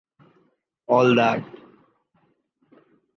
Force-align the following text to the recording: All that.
All 0.87 1.13
that. 1.13 1.43